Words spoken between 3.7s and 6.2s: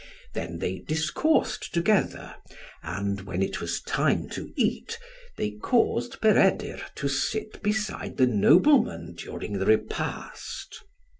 time to eat, they caused